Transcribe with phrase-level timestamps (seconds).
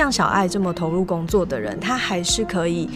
[0.00, 2.88] 像小爱这么投入工作的人，他还是可以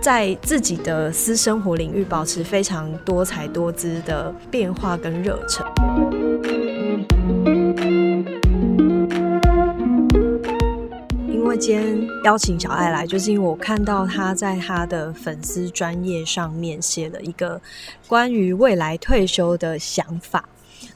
[0.00, 5.66] 在自己的私生活领域保持非常多才多姿的变化跟热忱。
[11.30, 17.60] 因为今天邀请小爱来，就是因为我看到他在他的粉丝专业上面写了一个
[18.06, 20.42] 关于未来退休的想法。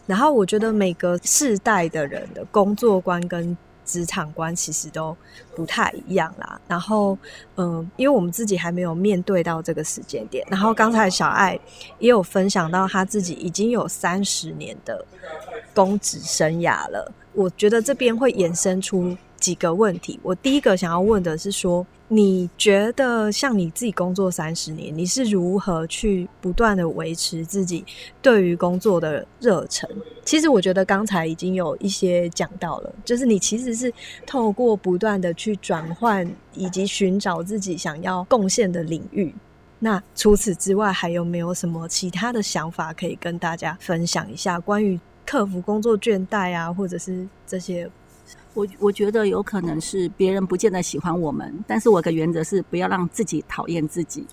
[0.06, 5.16] 然后我觉得每个世代的人的工作观跟职场观其实都
[5.54, 6.60] 不太一样啦。
[6.68, 7.16] 然后，
[7.56, 10.46] 嗯，因为我们自己还没有面对到这个时间点。
[10.50, 11.58] 然后刚才小爱
[11.98, 15.04] 也有分享到，他自己已经有三十年的
[15.74, 17.12] 公职生涯了。
[17.32, 19.16] 我觉得这边会衍生出。
[19.42, 27.84] 几个问题，我第一个想要问的是说，你觉得像你自己工作三十年，你是如何去不断的维持自己
[28.22, 29.90] 对于工作的热忱？
[30.24, 33.92] 其实我觉得刚才已经有一些讲到了，就是你其实是
[34.24, 39.34] 透过不断的去转换以及寻找自己想要贡献的领域。
[39.80, 44.60] 那除此之外，还有没有什么其他的想法可以跟大家分享一下？
[44.60, 47.90] 关于克服工作倦怠啊，或者是这些？
[48.54, 54.26] 我我觉得有可能是别人不见得喜欢我们，但是我的原则是不要让自己讨厌自己。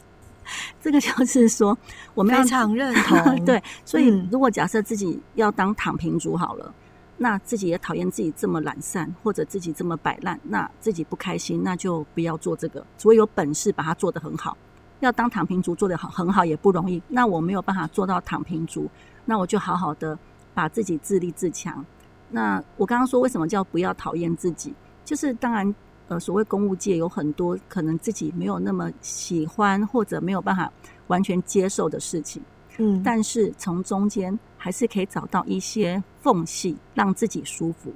[0.81, 1.77] 这个就是说，
[2.13, 3.45] 我们非常认同。
[3.45, 6.73] 对，所以如果假设自己要当躺平族好了，
[7.17, 12.83] 那自己也讨厌自己这么懒散，或者自己这么摆烂，那自己不开心，那就不要做这个。
[12.97, 14.57] 除非有本事把它做得很好，
[15.01, 17.01] 要当躺平族做得好很好也不容易。
[17.07, 18.89] 那我没有办法做到躺平族，
[19.25, 20.17] 那我就好好的
[20.53, 21.85] 把自己自立自强。
[22.31, 24.73] 那我刚刚说为什么叫不要讨厌自己？
[25.03, 25.73] 就是当然，
[26.07, 30.71] 呃，所谓公务界有很多可能自己没有那么喜欢或者没有办法
[31.07, 32.41] 完全接受的事情，
[32.77, 37.91] 嗯，但是从中间还是可以找到一些缝隙，让自己舒服。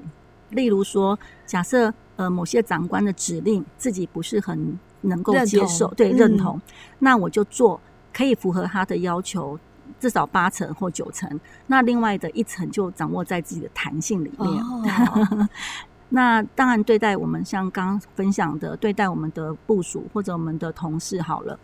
[0.49, 6.59] 例如说，假设呃某些长官的指令自己不是很能够接受，对认同，
[6.97, 7.79] 那我就做
[8.11, 9.59] 可以符合他的要求。
[9.99, 14.63] 至少八成或九成，那另外的一层就掌握在自己的弹性里面。
[16.09, 21.57] 那当然，对待我们像刚刚分享的，对待我们的部署或者我们的同事好了，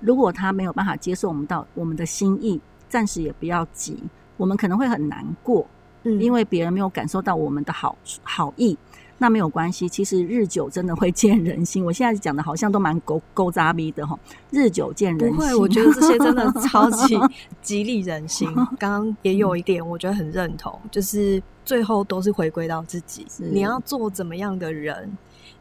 [0.00, 4.02] 如果他没有办法接受我们到我们的心意，暂时也不要急，
[4.38, 5.66] 我们可能会很难过，
[6.04, 8.78] 嗯，因为别人没有感受到我们的好好意。
[9.20, 11.84] 那没有关系，其实日久真的会见人心。
[11.84, 14.18] 我现在讲的好像都蛮勾勾扎逼的哈，
[14.50, 15.36] 日久见人心。
[15.36, 17.20] 不会，我觉得这些真的 超级
[17.60, 18.50] 激励人心。
[18.78, 25.12] 刚刚也有一点，我觉得很认同，就是最后都是回归到自己，你要做怎么样的人。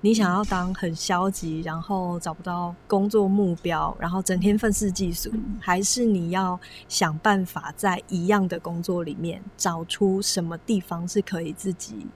[0.01, 5.29] 你想要当很消极，然后找不到工作目标，然后整天愤世嫉俗，
[5.59, 12.07] 还是你要想办法在一样的工作里面找出什么地方是可以自己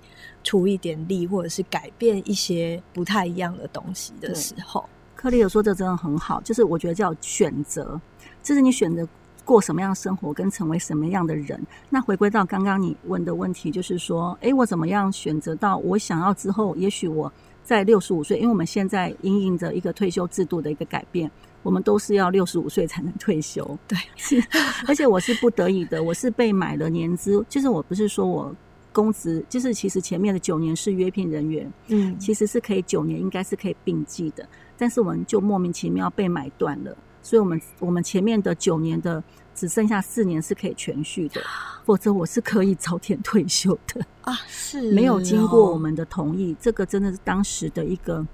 [0.45, 4.87] 出一点力，或者是改变一些不太一样的东西的时候？
[5.13, 7.99] 克里尔说这真的很好，就是我觉得叫选择，
[8.41, 9.05] 就是你选择
[9.43, 11.61] 过什么样的生活，跟成为什么样的人。
[11.89, 17.29] 那回归到刚刚你问的问题，就是说，哎，我怎么样选择到我想要之后，也许我。
[17.63, 21.31] 在六十五岁，因为我们现在因应着一个退休制度的一个改变，
[21.61, 23.77] 我们都是要六十五岁才能退休。
[23.87, 24.43] 对， 是，
[24.87, 28.53] 而且我是不得已的，我是被买了年资，就是我不是说我
[28.91, 34.47] 工资，就是其实前面的九年是约聘人员，嗯，其实是可以九年应该是可以并计的，
[34.77, 39.23] 但是我们就莫名其妙被买断了，所以我们我们前面的九年的。
[39.55, 41.41] 只剩下四年是可以全续的，
[41.85, 44.33] 否则我是可以早点退休的啊！
[44.47, 48.25] 是没有经过我们的同意，这个真的是当时的一个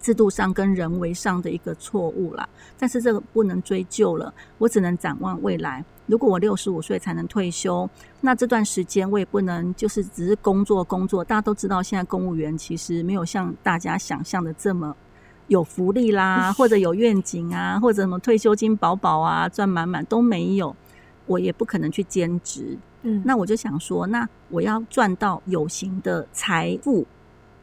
[0.00, 2.48] 制度上跟人为上的一个错误啦。
[2.78, 5.84] 但是这个不能追究了，我只能展望未来。
[6.06, 7.88] 如果我六十五岁才能退休，
[8.20, 11.22] 那这段时间我也不能就是只是工作工作。
[11.22, 14.96] 大家都知道，现在公务员其实没有像大家想象的这么。
[15.50, 20.74] 有福利啦， 或者有愿景啊，或者什么退休金饱饱啊，赚满满都没有，
[21.26, 22.78] 我也不可能去兼职。
[23.02, 27.04] 嗯，那我就想说，那我要赚到有形的财富，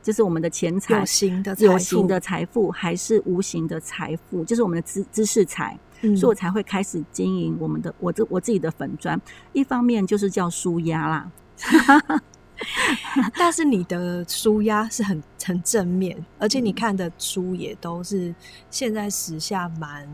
[0.03, 9.19] 就是我们的钱财，有形的有形的财富，还是无形的财富，就是我们的知知识财，所以我才会开始经营我们的我这我自己的粉砖。
[9.53, 11.31] 一方面就是叫舒压啦。
[13.37, 18.33] 但是你的书压是很很正面，而且你看的书也都是
[18.69, 20.07] 现在时下蛮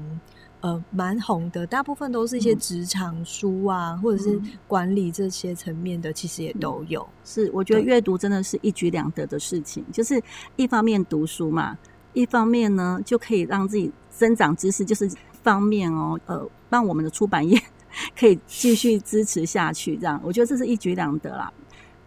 [0.62, 7.07] 呃蛮红的，大部分都是一些职场书啊，或者是管理这些层面的，其实也都有。
[7.24, 10.22] 是，我觉得阅读真的是一举两得的事情，就是
[10.56, 11.78] 一方面读书嘛，
[12.13, 15.10] 一方面呢就可以让自己增长知识，就是
[15.42, 17.62] 方面哦，呃，让我们的出版业
[18.18, 21.51] 可以继续支持下去，这样我觉得这是一举两得啦。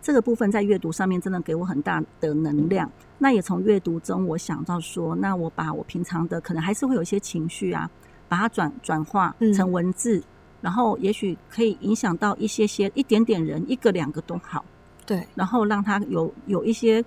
[0.06, 2.88] 这个部分在阅读上面真的给我很大的能量。
[3.18, 7.90] 那也从阅读中，我想到说，那我把我平常的可能还是会有一些情绪啊，
[8.28, 10.22] 把它转转化成文字，
[10.60, 14.64] 然后也许可以影响到一些些一点点人，一个两个都好，
[15.04, 17.04] 对，然后让他有有一些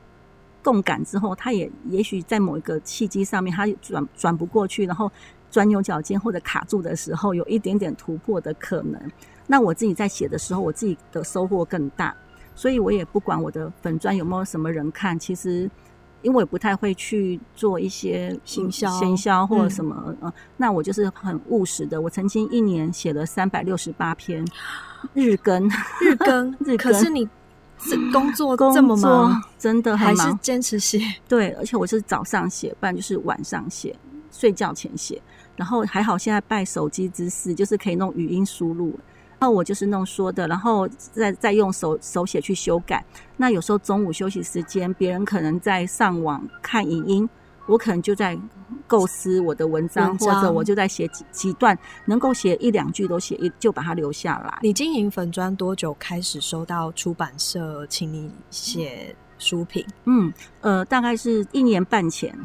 [0.62, 5.10] 共感之后，他也也许在某一个契机上面，他转转不过去，然后
[5.50, 9.02] 钻牛角尖或者卡住的时候，有一点点突破的可能。
[9.48, 12.14] 那我自己在写的时候，我自己的收获更大，
[12.60, 15.70] 所以我也不管我的粉砖有没有什么人看，其实。
[16.22, 22.02] 因为我不太会去做一些行销、行销或者什么，呃，那我就是很务实的。
[22.02, 24.46] 我曾经一年写了三百六十八篇
[25.16, 25.66] 日更，
[26.02, 26.78] 日更， 日更。
[26.78, 27.26] 可是你
[28.12, 31.00] 工作这么忙，真的还是坚持写？
[31.26, 33.96] 对，而且我是早上写，不然就是晚上写，
[34.30, 35.22] 睡觉前写。
[35.56, 38.94] 然后还好，现在拜手机之赐，就是可以弄语音输入。
[39.40, 43.04] 然后我就是弄说的，然后再再用手手写去修改。
[43.38, 47.30] 那有时候中午休息时间，别人可能在上网看影音，
[47.66, 48.38] 我可能就在
[48.86, 54.60] 构思我的文章，或者我就在写几几段，能够写一两句都写一，就把它留下来。
[54.62, 59.86] 你经营粉砖多久开始收到出版社请你写书评？
[60.04, 62.38] 嗯，呃，大概是一年半前，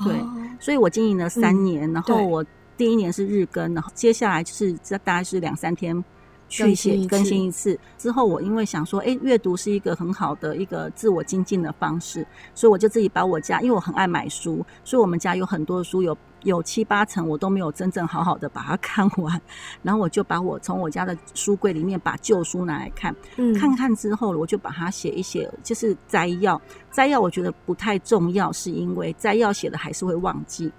[0.00, 0.12] 对，
[0.58, 2.44] 所以我经营了三年，然后我
[2.76, 6.04] 第一年是日更，然后接下来就是这大概是两三天。
[6.52, 7.78] 去写更新一次。
[7.96, 19.40] 之后，我因为想说，哎，阅读是一个很好的一个自我精进的方式，所以我就自己把我家，因为我很爱买书，所以我们家有很多的书，有有七八成我都没有真正好好的把它 看完，
[19.82, 23.14] 然后我就把我从我家的书柜里面把旧书拿来看，
[23.58, 26.60] 看看之后，我就把它写一写，就是摘要，
[26.90, 30.70] 摘要我觉得不太重要，是因为摘要写的还是会忘记，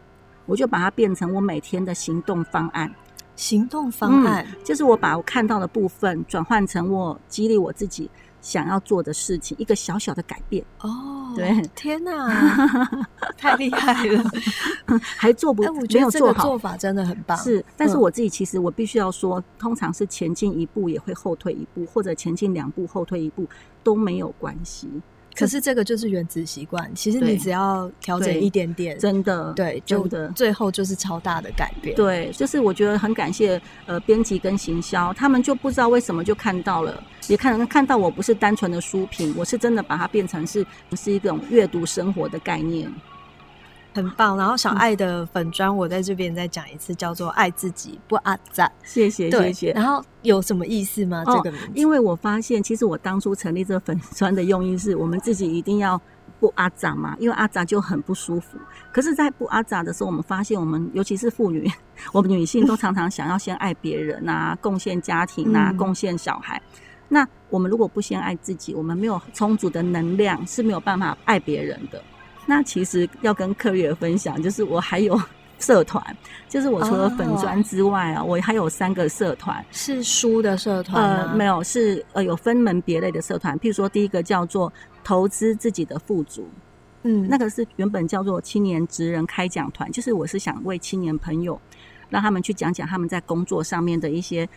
[0.46, 2.94] 我就把它变成我每天的行动方案。
[3.36, 8.10] 行动方案就是我把我看到的部分转换成我激励我自己
[8.42, 10.64] 想要做的事情，一个小小的改变。
[10.82, 12.28] 哦，对，天哪，
[13.38, 14.24] 太厉害了，
[15.18, 15.64] 还做不？
[15.64, 17.38] 没有做好，做法真的很棒。
[17.38, 23.48] 是，但是我自己其实我必须要说，通常是前进一步也会后退一步，或者前进两步后退一步
[23.82, 24.90] 都没有关系。
[25.36, 31.96] 可是这个就是原子习惯，其实你只要调整一点点，真的，对，就的最后就是超大的改变。
[31.96, 40.66] 对，就是我觉得很感谢呃编辑跟行销，他们就不知道为什么就看到了，也看看到我不是单纯的书评，我是真的把它变成是
[40.96, 42.92] 是一种阅读生活的概念。
[43.94, 49.72] 很棒，然后小爱的粉砖，我在这边再讲一次，叫做“爱自己不阿赞”，谢谢谢谢。
[49.74, 51.24] 然后有什么意思吗？
[51.26, 51.68] 这个名字？
[51.76, 56.00] 因为我发现，其实我当初成立这个粉砖的用意是我们自己一定要
[56.40, 58.58] 不阿扎嘛，因为阿扎就很不舒服。
[58.92, 61.72] 可是，在不阿扎的时候，我们发现，我们尤其是妇女，
[62.12, 66.62] 我们女性都常常想要先爱别人啊，贡献家庭啊，贡献小孩。
[67.10, 72.02] 那我们如果不先爱自己，我们没有充足的能量，是没有办法爱别人的。
[72.46, 75.20] 那其实要跟客月分享，就是我还有
[75.60, 76.04] 社团，
[76.50, 83.58] 就是我除了粉砖之外啊，我还有三个社团，是书的社团呃，没有，是呃有分门别类的社团。
[83.60, 84.72] 譬如说，第一个叫做
[85.04, 86.46] 投资自己的富足，
[87.04, 91.58] 嗯，那个是原本叫做青年职人开讲团，就是我是想为青年朋友，
[92.10, 94.48] 让他们去讲讲他们在工作上面的一些。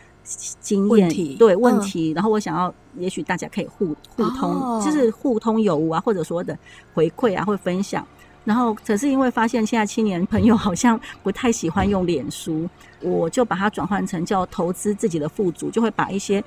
[0.60, 6.58] 经验对问题，然后我想要，也许大家可以互互通，就是互通有无啊，或者说的
[6.92, 8.06] 回馈啊，或分享。
[8.44, 12.68] 然后，可是因为发现现在青年朋友好像不太喜欢用脸书，
[13.00, 16.42] 我就把它转换成叫投资自己的富足，就会把一些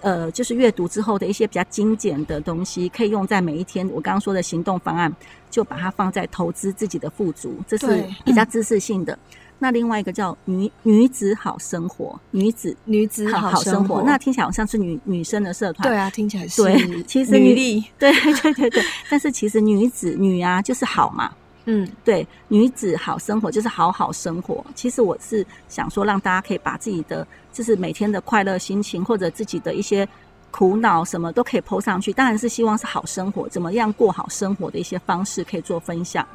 [0.00, 3.86] 呃，就是阅读之后的一些比较精简的东西，可以用在每一天。
[3.90, 5.14] 我刚刚说的行动方案，
[5.50, 9.18] 就把它放在投资自己的富足，这是比较知识性的。
[9.62, 21.30] 那另外一个叫女女子好生活，女子女子好生活，那听起来好像是女女生的社团，对啊，听起来是对，其实女力，对对对对，但是其实女子女啊就是好嘛，
[21.66, 24.66] 嗯，对，女子好生活就是好好生活。
[24.74, 30.08] 其实我是想说，让大家可以把自己的就是每天的快乐心情，或者自己的一些
[30.50, 36.26] 苦恼什么都可以抛上去，当然是希望是好生活，怎么样过好生活的一些方式可以做分享。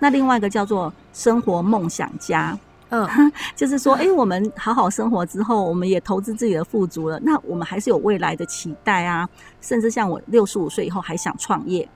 [0.00, 2.58] 那另外一个叫做生活梦想家。
[2.92, 3.08] 嗯，
[3.56, 7.18] 就是说，哎，我们好好生活之后，我们也投资自己的富足了。
[7.20, 9.26] 那我们还是有未来的期待啊，
[9.62, 11.88] 甚至像我六十五岁以后还想创业，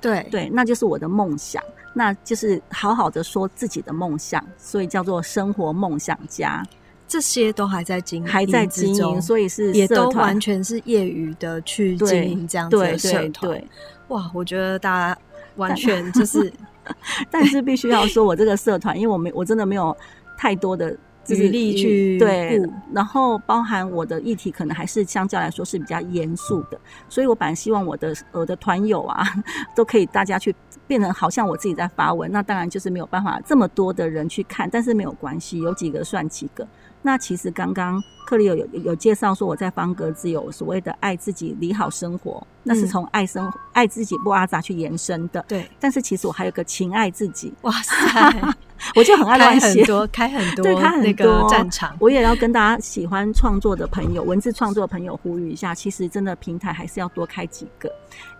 [0.00, 1.62] 对对，那就是我的梦想。
[1.94, 6.64] 那就是好好的说自己的梦想，所以叫做生活梦想家。
[7.06, 13.62] 这些都还在经营，还在经营，所以是也都完全是业余的去经营这样子的社团。
[14.08, 15.20] 哇，我觉得大家
[15.56, 16.52] 完全就是，
[17.30, 19.96] 但是必须要说我这个社团，因为我没我真的没有。
[20.40, 22.58] 太多的就是余力去对，
[22.94, 26.80] 然后包含我的议题可能还是相较来说是比较严肃的，
[27.10, 29.22] 所以我本来希望我的我的团友啊
[29.76, 30.54] 都可以大家去
[30.86, 36.66] 变成好像我自己在发文，那当然就是没有办法这么多的人去看，但是没有关系，有几个算几个。
[37.02, 42.88] 那其实刚刚克里有有有介绍说我在方格子有所谓的爱自己理好生活，那是嗯。
[42.88, 45.44] 从爱生爱自己不阿杂去延伸的。
[45.46, 48.54] 对，但是其实我还有个情爱自己，哇塞，
[48.94, 49.86] 我就很爱开乱写很。
[49.86, 57.90] 多，开很多对开很那个多战场，我也要跟大家喜欢创作的朋友、文字创作的朋友呼吁一下，其实真的平台还是要多开几个，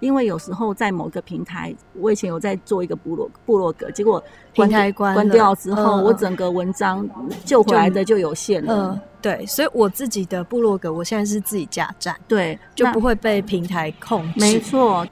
[0.00, 4.22] 因为有时候在某个平台，我以前有在做一个部落部落格，结果
[4.54, 7.08] 关平台关关掉之后，嗯我整个文章
[7.44, 8.92] 救回来的就有限了。
[8.92, 14.40] 嗯，对，所以我自己的部落格，我现在是自己架站，对，就不会被平台控制。
[14.40, 15.06] 没错，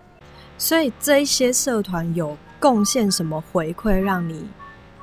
[0.57, 4.47] 所以这一些社团有贡献什么回馈让你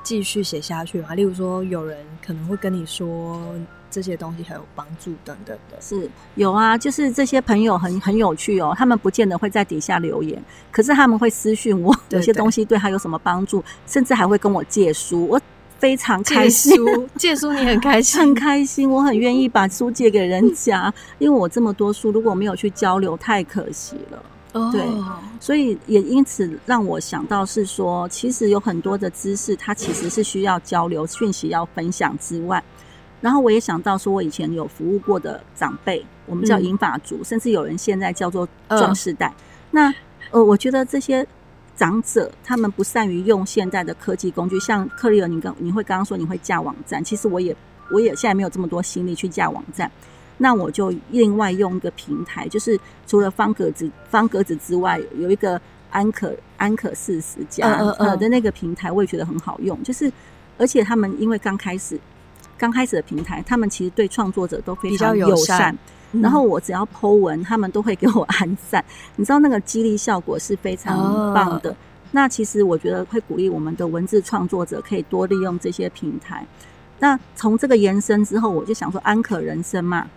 [0.06, 1.16] 继续写下去吗？
[1.16, 3.42] 例如说，有人可能会跟你说
[3.90, 5.76] 这些东西很有帮助等等的。
[5.80, 15.40] 是有啊，就是这些朋友很很有趣哦，他们不见得会在底下留言，可是他们会私讯我，有些东西对他有什么帮助，甚至还会跟我借书，我
[15.80, 16.76] 非常开借心。
[16.76, 24.22] 书，借书你很开心， 很开心，我很愿意把书借给人家，因为我这么多书如果没有去交流，太可惜了。
[24.56, 24.82] 哦对
[25.38, 32.62] 所以也因此让我想到是说，其实有很多的知识，它其实是需要交流、讯息要分享之外，
[33.20, 39.32] 然后我也想到说，我以前有服务过的长辈，我们叫嗯银发族，甚至有人现在叫做嗯壮世代。
[39.70, 39.92] 那
[40.30, 41.26] 呃，我觉得这些
[41.76, 47.54] 长者他们不善于用现代的科技工具，像克利尔，你刚你会刚刚说你会架网站，其实我也
[47.90, 49.90] 我也现在没有这么多心力去架网站。
[50.38, 59.82] 那我就另外用一个平台，就是除了方格子方格子之外，有一个安可安可四十加嗯嗯嗯呃的那个平台，我也觉得很好用。
[59.82, 60.10] 就是
[60.58, 61.98] 而且他们因为刚开始
[62.58, 65.72] 刚开始的平台，他们其实对创作者都非常友善。
[65.74, 65.78] 嗯
[66.22, 68.82] 然后我只要 Po 文，他们都会给我 按赞，
[69.16, 71.76] 你知道那个激励效果是非常棒的。
[72.12, 76.46] 那其实我觉得会鼓励我们的文字创作者可以多利用这些平台。
[77.00, 80.08] 那从这个延伸之后，我就想说，安可人生嘛，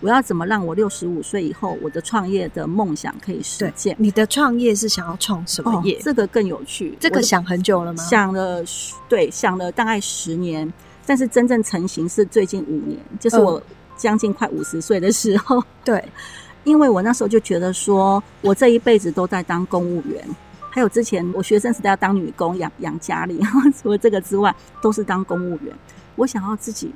[0.00, 3.94] 我要怎么让我六十五岁以后，我的创业的梦想可以实现？
[3.98, 6.96] 你的创业是想要创什么哦业？，这个更有趣。
[6.98, 8.02] 这个想很久了吗？
[8.02, 8.64] 想了，
[9.08, 10.72] 对，想了大概十年，
[11.04, 13.62] 但是真正成型是最近五年，就是嗯我
[13.96, 15.62] 将近快五十岁的时候。
[15.84, 16.02] 对，
[16.64, 20.26] 因为我那时候就觉得说，我这一辈子都在当公务员，
[20.70, 23.38] 还有之前我学生时代要当女工养养家里，
[23.82, 25.76] 除了这个之外，都是当公务员。
[26.16, 26.92] 我想要自己，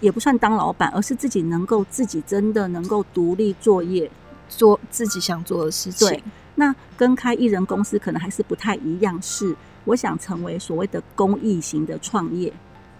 [0.00, 4.10] 也不算当老板，而是自己能够自己真的能够独立作业。
[4.50, 6.08] 做自己想做的事情。
[6.08, 6.24] 对，
[6.54, 12.50] 那跟开艺人公司可能还是不太一样，是我想成为所谓的公益型的创业。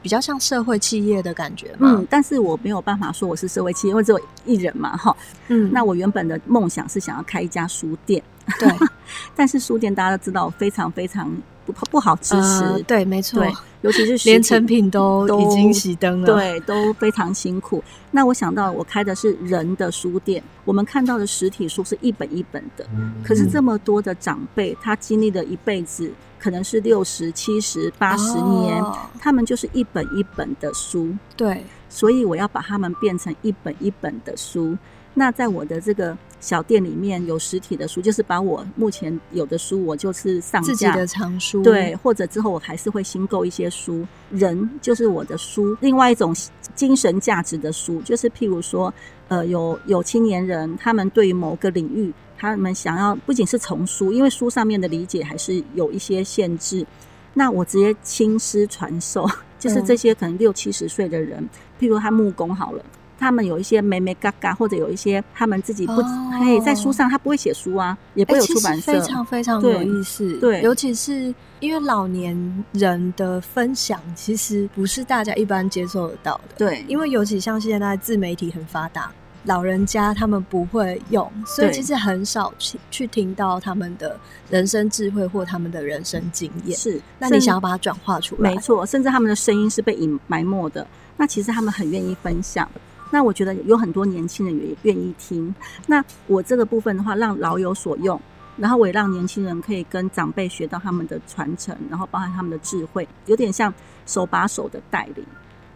[0.02, 1.94] 比较像社会企业的感觉嘛。
[1.96, 5.16] 嗯，但是我没有办法说我是社会企业，因为只有艺人嘛，哈。
[5.48, 8.22] 嗯那我原本的梦想是想要开一家书店，
[8.60, 8.68] 对，
[9.34, 11.34] 但是书店大家都知道非常非常
[11.72, 17.82] 不不好支持，呃对，没错，对，尤其是 连成品都都已经熄灯了。，对都非常辛苦。
[18.10, 22.86] 那我想到我开的是人的书店，我们看到的实体书是一本一本的，
[23.22, 34.76] 可是这么多的长辈，他经历了一辈子，可能是六十、七十、八十年，哦他们就是一本一本的书，对，所以我要把他们变成一本一本的书。
[35.14, 44.06] 那在我的这个小店里面有实体的书，就是把我目前有的书，我就是上架自己的藏书，对，或者之后我还是会新购一些书。
[44.30, 46.34] 人就是我的书，另外一种
[46.74, 48.92] 精神价值的书，就是譬如说，
[49.28, 56.86] 呃，有有青年人，他们对于某个领域，他们想要不仅是从书，因为书上面的理解还是有一些限制。
[57.34, 59.28] 那我直接亲师传授，
[59.58, 61.48] 就是嗯这些可能六七十岁的人，
[61.80, 62.84] 譬如他木工好了。
[63.18, 70.38] 他们有一些美美嘎嘎，或者有一些他们自己不，哦嘿，在书上他不会写书啊，也不有出版社，实非常非常对有意思。
[70.38, 76.54] 对尤其是因为老年人的分享，其实不是大家一般接受得到的。
[76.56, 79.10] 对，因为尤其像现在自媒体很发达，
[79.44, 84.16] 老人家他们不会用，所以其实很少去去听到他们的
[84.48, 86.78] 人生智慧或他们的人生经验。
[86.78, 87.00] 是。
[87.18, 90.86] 那你想要把它转化出来，没错，甚至他们的声音是被隐埋没的。
[91.16, 92.68] 那其实他们很愿意分享。
[93.10, 95.54] 那我觉得有很多年轻人也愿意听。
[95.86, 98.20] 那我这个部分的话，让老有所用，
[98.56, 103.72] 然后我也让年轻人可以跟长辈学到他们的传承，然后包含他们的智慧，有点像
[104.06, 105.24] 手把手的带领。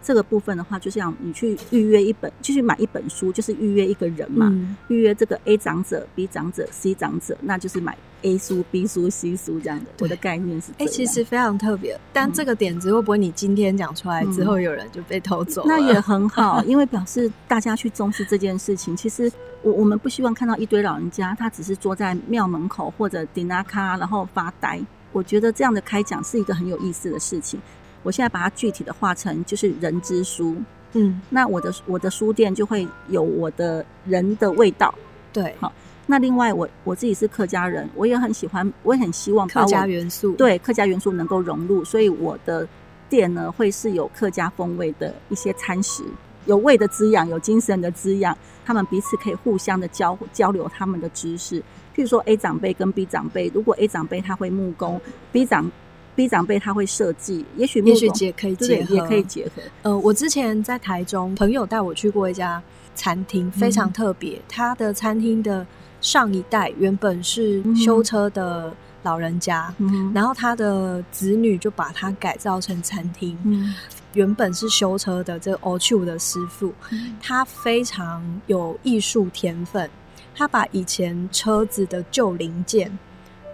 [0.03, 9.87] 这个部分的话，就像你去预约一本，就去买一本书，就是预约一个人嘛，嗯预约这个 A 长者、B 长者、C 长者，那就是买 A 书、B 书、C 书这样的。
[10.01, 15.69] 我的概念是这哎、样，其实非常特别，但这个点子会不会你今天讲出来之后，有人就被偷走了？
[15.69, 18.97] 那也很好，因为表示大家去重视这件事情。
[18.97, 19.31] 其实
[19.63, 24.81] 我我们不希望看到一堆老人家，他只是坐在庙门口或者顶那卡，然后发呆。
[25.13, 27.61] 我觉得这样的开讲是一个很有意思的事情。
[28.03, 30.57] 我现在把它具体的化成就是人之书，
[30.93, 34.95] 嗯，那我的我的书店就会有我的人的味道。
[35.33, 35.73] 对，好
[36.07, 42.67] 那另外我我自己是客家人，我也很喜欢，我也很希望把客家元素，，对客家元素能够融入，所以我的
[43.09, 46.03] 店呢会是有客家风味的一些餐食，
[46.47, 51.61] 有味的滋养，有精神的滋养，他们彼此可以互相的交交流他们的知识。
[51.95, 55.71] 譬如说 A 长辈跟 B 长辈，如果 A 长辈他会木工，B 长
[56.15, 59.63] B 长辈他会设计，也许木也许工结可以对结合，也可以结合。
[59.83, 62.63] 呃，我之前在台中，朋友带我去过一家
[62.95, 64.41] 餐厅，非常嗯特别。
[64.49, 65.67] 他的餐厅的
[66.01, 73.37] 上一代原本是嗯修车的老人家，嗯然后他的子女就把它改造成餐厅。
[73.45, 73.75] 嗯
[74.13, 79.89] 原本是修车的这个 o c h u 的师傅，嗯他非常有艺术天分，
[80.35, 82.93] 他把以前车子的旧零件。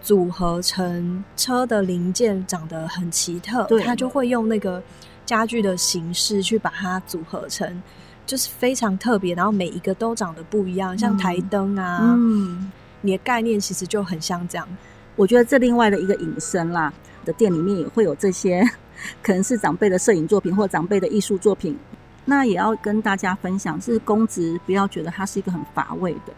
[0.08, 4.82] 组合成车的零件长得很奇特，对他就会用那个
[5.26, 7.82] 家具的形式去把它组合成，
[8.24, 12.72] 就是非常特别，然后每一个都长得不一样，像嗯台灯啊，嗯，
[13.02, 14.66] 你的概念其实就很像这样。
[15.14, 16.90] 我觉得这另外的一个引申啦，
[17.26, 18.66] 的店里面也会有这些，
[19.22, 21.78] 可能是长辈的摄影作品或长辈的艺术作品。
[22.24, 26.32] 那也要跟大家分享，是公职不要觉得它是一个很乏味的。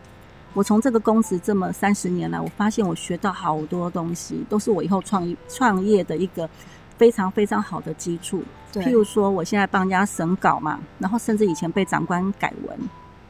[0.53, 6.49] 我从这个公司这么三十年来，我发现我学到好多东西，都是我以后创业创业的一个
[6.99, 8.43] 非常非常好的基础。
[8.73, 12.79] 对譬如说，我现在帮人家审稿嘛，然后甚至以前被长官改文，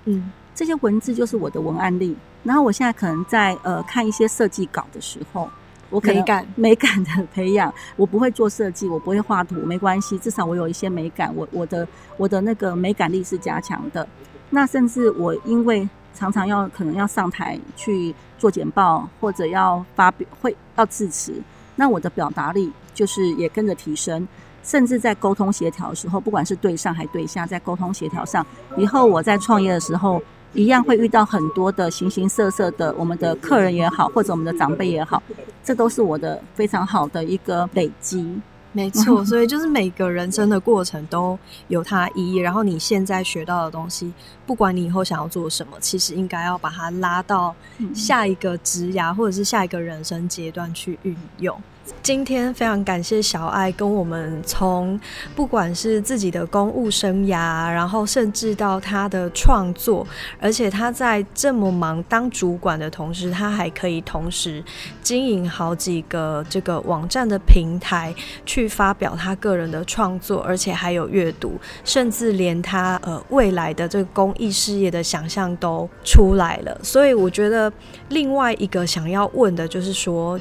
[0.04, 2.16] 嗯，这些文字就是我的文案力。
[2.42, 5.48] 然后我现在可能在呃看一些设计稿的时候，
[5.90, 11.86] 我可能美感美感的培养，我不会做设计，我不会画图，没关系，至少我有一些美感，我我的
[12.16, 14.06] 我的那个美感力是加强的。
[14.48, 21.35] 那甚至我因为常常要可能要上台去做简报，或者要发表会要致辞，
[21.76, 24.26] 那我的表达力就是也跟着提升。
[24.62, 28.46] 甚至在沟通协调的时候，不管是对上还对下，在沟通协调上，
[28.77, 35.23] 以后我在创业的时候，一样会遇到很多的形形色色的我们的客人也好，或者我们的长辈也好，
[35.64, 38.38] 这都是我的非常好的一个累积。
[38.72, 42.37] 没 错，所以就是每个人生的过程都有它意义。
[42.37, 44.12] 然后你现在学到的东西，
[44.46, 51.61] 不管你以后想要做什么，其实应该要把它拉到嗯下一个职涯或者是下一个人生阶段去运用。
[52.03, 54.98] 今天非常感谢小爱跟我们从
[55.37, 60.07] 不管是自己的公务生涯，然后甚至到他的创作，
[60.40, 64.64] 而且他在这么忙当主管的同时，他还可以同时
[65.03, 68.14] 经营好几个这个网站的平台，
[68.46, 76.79] 去发表他个人的创作，而且还有阅读，甚至连他呃未来的这个公益事业的想象都出来了。
[76.83, 77.72] 所以我觉得
[78.09, 80.40] 另外一个想要问的就是说。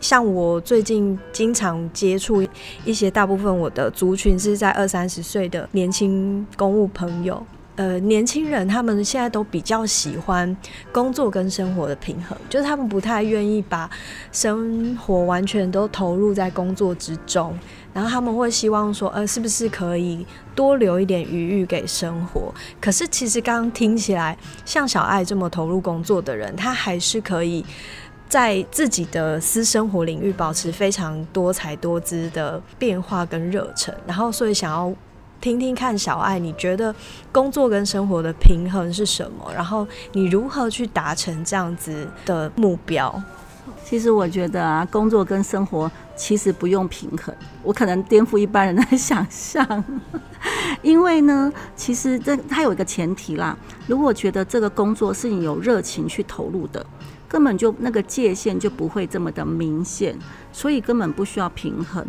[0.00, 2.42] 像我最近经常接触
[2.84, 7.44] 一些，大部分我的族群是在二三十岁的年轻公务朋友。
[7.76, 10.56] 呃，年轻人他们现在都比较喜欢
[10.90, 13.88] 工作跟生活的平衡，就是他们不太愿意把
[14.32, 17.56] 生活完全都投入在工作之中，
[17.94, 22.52] 然后他们会希望说，呃，是不是可以多留一点余裕给生活？
[22.80, 27.64] 可是其实刚刚听起来，像小爱这么投入工作的人，他还是可以。
[28.28, 34.92] 在自己的私生活领域保持非常多才多姿的变化跟热忱，然后所以想要
[35.40, 36.94] 听听看小爱，你觉得
[37.32, 39.50] 工作跟生活的平衡是什么？
[39.54, 43.22] 然后你如何去达成这样子的目标？
[43.84, 49.84] 其实我觉得啊，工作跟生活其实不用平衡，我可能颠覆一般人的想象。
[50.82, 56.84] 因为呢，其实这它有一个前提啦，如果觉得这个工作是你有热情去投入的，
[57.28, 60.18] 根本就那个界限就不会这么的明显，
[60.50, 62.02] 所以根本不需要平衡。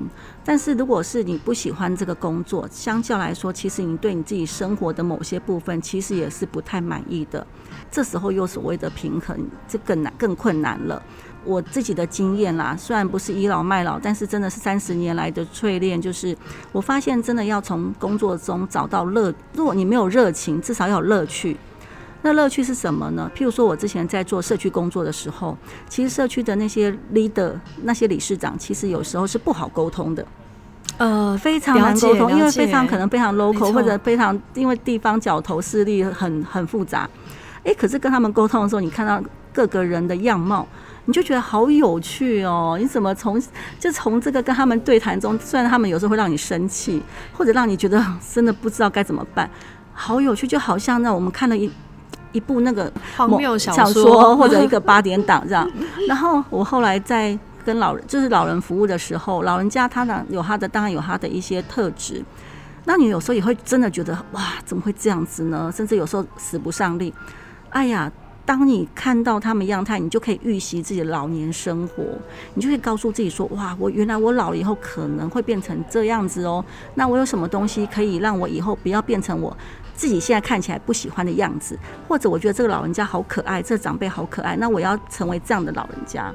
[0.46, 7.46] 但是如果是你不喜欢这个工作，相较来说，其实你对你自己生活的某些部分，其实也是不太满意的。
[7.92, 11.02] 这时候又所谓的平衡，这更难更困难了。
[11.46, 16.36] 我自己的经验啦，虽然不是倚老卖老，但是真的是三十年来的淬炼，就是
[16.72, 19.34] 我发现真的要从工作中找到乐。
[19.54, 21.58] 如果你没有热情，至少要有乐趣。
[22.22, 23.32] 那乐趣是什么呢？
[23.34, 27.54] 譬如说，我之前在做社区工作的时候，其实社区的那些 leader、
[27.84, 30.26] 那些理事长，其实有时候是不好沟通的。
[30.98, 37.10] 呃，非常难沟通，因为非常可能能非常 local 或者非常因为地方角头势力很很复杂。
[37.64, 40.68] 哎，可是跟他们沟通的时候，你看到各个人的样貌，
[41.06, 42.76] 你就觉得好有趣哦。
[42.78, 43.42] 你怎么从
[43.80, 47.02] 就从这个跟他们对谈中，虽然他们有时候会让你生气，
[47.32, 49.50] 或者让你觉得 真的不知道该怎么办，
[49.94, 51.72] 好有趣，就好像那我们看了一。
[52.32, 55.70] 一部那个荒谬小说，或者一个八点档这样。
[56.08, 62.24] 然后我后来在跟老人，就是老人服务的时候，老人家他呢有他的，当然有他的一些特质。
[62.86, 65.72] 那你有时候也会真的觉得哇，怎么会这样子呢？
[65.76, 67.14] 甚至有时候使不上力。
[67.70, 68.12] 哎呀，
[68.46, 72.04] 当你看到他们样态，你就可以预习自己的老年生活，
[72.56, 76.64] 你就可以告诉自己说：哇，我原来我老了以后可能会变成这样子哦。
[76.96, 79.56] 那我有什么东西可以让我以后不要变成我？
[80.00, 86.34] 自己现在看起来不喜欢的样子，或者我觉得这个老人家好可爱，这长辈好可爱，那我要成为这样的老人家，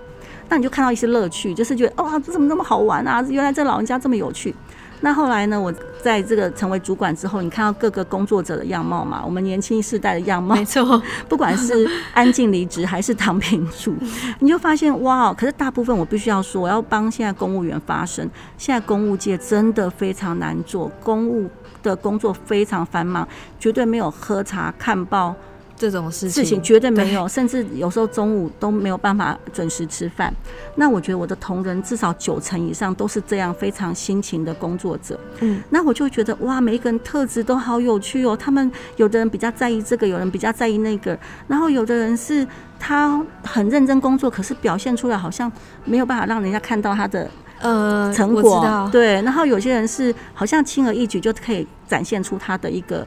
[0.51, 3.25] 那你就看到一些乐趣，就是觉得哇，这怎么那么好玩啊？
[3.31, 4.55] 原来这老人家这么有趣。
[5.01, 5.61] 那后来呢？
[5.61, 5.71] 我
[6.03, 9.23] 在这个成为主管之后，你看到各个工作者的样貌嘛？
[9.23, 13.95] 我们年轻世代的样貌，没错， 不管是安静离职还是躺平住，
[14.41, 15.35] 你就发现哇！
[15.35, 18.31] 可是大部分我必须要说，我要帮现在公务员发声。
[18.57, 21.51] 现在公务界真的非常难做，公务
[21.85, 23.29] 的工作非常繁忙，
[23.61, 25.37] 绝对没有喝茶看报。
[25.77, 30.33] 这种事情事情绝对没有，甚至有时候中午都没有办法准时吃饭。
[30.77, 35.19] 那我觉得我的同仁至少九成以上都是这样非常辛勤的工作者。
[35.41, 38.37] 嗯，那我就觉得哇，每一个人特质都好有趣哦。
[38.37, 41.19] 他们有的人比较在意这个，有人比较在意那个，
[41.49, 42.47] 然后有的人是
[42.79, 45.51] 他很认真工作，可是表现出来好像
[45.85, 47.29] 没有办法让人家看到他的
[47.61, 48.89] 呃成果。
[48.91, 53.07] 对，然后有些人是好像轻而易举就可以展现出他的一个。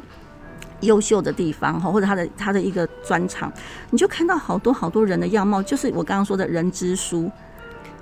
[0.82, 3.52] 优秀的地方哈，或者他的他的一个专长，
[3.90, 7.32] 你就看到好多好多人的样貌，就是我刚刚说的人之书，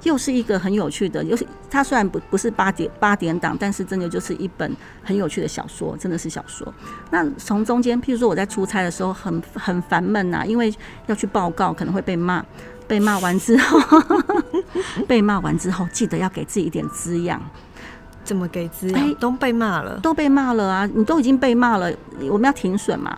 [0.03, 6.71] 又是一个很有趣的，又是它虽然不不是八点八点档，但是真的就是一本很有趣的小说，真的是小说。
[7.09, 10.73] 那从中间，譬如说我在出差的时候很很烦闷呐，因为
[11.07, 12.45] 要去报告，可能会被骂，
[12.87, 13.79] 被骂完之后，
[15.07, 17.41] 被骂完之后，记得要给自己一点滋养。
[18.23, 19.13] 怎么给滋养？
[19.15, 20.89] 都被骂了，都被骂了啊！
[20.93, 21.91] 你都已经被骂了，
[22.29, 23.15] 我们要停损嘛？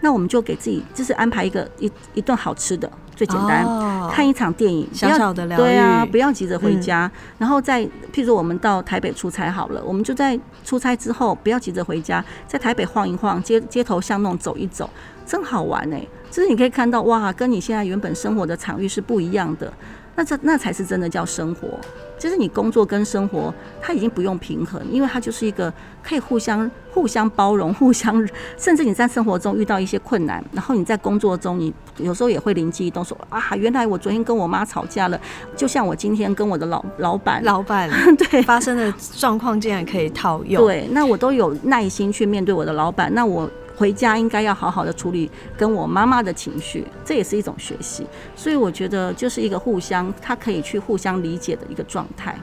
[0.00, 3.66] 那我们就给自己，就是安排一个一一顿好吃的，最简单，
[4.10, 5.62] 看一场电影，小小的疗愈。
[5.62, 14.88] 对啊，不要急着回家，然后再譬如我们到台北出差好了，我们就在出差之后不要急着回家，在台北晃一晃，街街头巷弄走一走，
[15.24, 16.06] 真好玩哎！
[16.30, 19.72] 就是你可以看到哇，跟你现在原本生活的场域是不一样的。
[20.16, 21.78] 那这那才是真的叫生活，
[22.18, 23.52] 就是你工作跟生活，
[23.82, 28.26] 它已经不用平衡，因为它就是一个可以互相互相包容、互相，
[28.56, 35.20] 甚至你在生活中遇到一些困难，然后你在工作中，你有时候也会灵机一动，说啊，原来我昨天跟我妈吵架了，
[35.54, 43.48] 就像我今天跟我的老老板老板 对发生的状况，竟然可以套用，对，那我都有耐心去面对我的老板，那我。
[43.76, 48.06] 回家应该要好好的处理跟我妈妈的情绪，这也是一种学习。
[48.34, 52.36] 所以我觉得就是一个互相，他可以去互相理解的一个状态。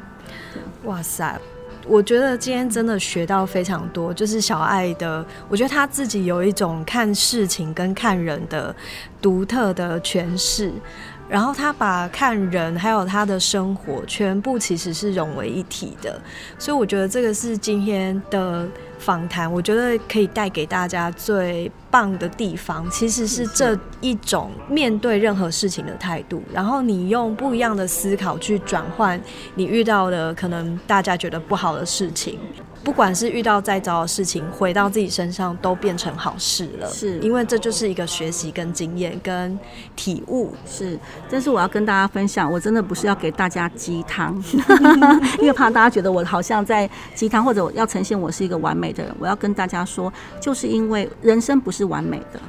[0.84, 1.39] 哇塞，
[1.88, 8.76] 我觉得今天真的学到非常多，就是小爱的，我觉得他自己有一种看事情跟看人的
[9.22, 10.72] 独特的诠释。
[11.30, 16.22] 然后他把看人还有他的生活全部其实是融为一体的，
[16.60, 18.67] 所以我觉得这个是今天的
[19.03, 29.19] 访谈，我觉得可以带给大家最棒的地方，其实是这一种面对任何事情的态度，然后你用不一样的思考去转换
[29.55, 32.39] 你遇到的可能大家觉得不好的事情。
[32.83, 36.89] 不管是遇到再糟的事情，回到自己身上都变成好事了。
[36.89, 39.57] 是，因为这就是一个学习、跟经验、跟
[39.95, 40.53] 体悟。
[40.65, 44.35] 是，但是我要跟大家分享，我真的不是要给大家鸡汤，
[45.39, 52.39] 因为怕大家觉得我好像在鸡汤，或者要呈现我是一个完美我要跟大家说，就是因为人生不是完美的，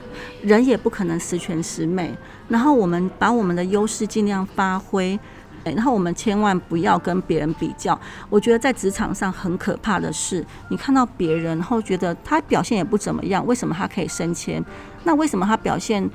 [0.42, 2.14] 人也不可能十全十美。
[2.48, 5.18] 然后我们把我们的优势尽量发挥。
[5.64, 7.98] 然后我们千万不要跟别人比较。
[8.28, 14.62] 我觉得在职场上很可怕的是，你看到别人，然后觉得他表现也不怎么样，为什么他可以升迁？
[15.04, 16.06] 那为什么他表现，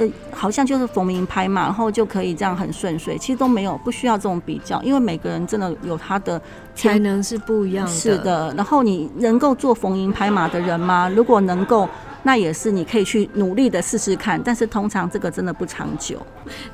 [0.00, 3.18] 呃，好像就是逢迎拍马，然后就可以这样很顺遂？
[3.18, 6.40] 其实都没有，不需要这种比较，因为每个人真的有他的
[6.74, 7.92] 才能是不一样的。
[7.92, 8.52] 是的。
[8.56, 11.08] 然后你能够做逢迎拍马的人吗？
[11.14, 11.86] 如果能够。
[12.22, 16.24] 那也是你可以去努力的试试看，但是通常这个真的不长久。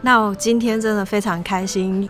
[0.01, 2.09] 那今天真的非常开心，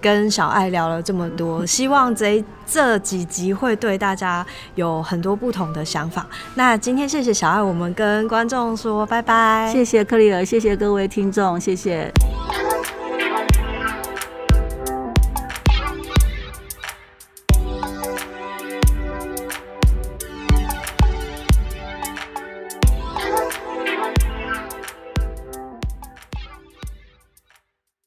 [0.00, 6.26] 跟小爱聊了这么多， 希望这这几集会对大家有很多不同的想法。
[6.54, 9.70] 那今天谢谢小爱，我们跟观众说拜拜。
[9.72, 12.12] 谢谢克里尔，谢谢各位听众，谢谢。